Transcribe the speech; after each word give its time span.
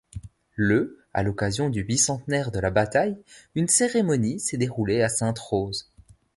Le 0.55 0.97
à 1.13 1.21
l'occasion 1.21 1.69
du 1.69 1.83
bicentenaire 1.83 2.49
de 2.49 2.59
la 2.59 2.71
bataille 2.71 3.21
une 3.53 3.67
cérémonie 3.67 4.39
s'est 4.39 4.57
déroulée 4.57 5.03
à 5.03 5.09
Sainte-Rose. 5.09 5.91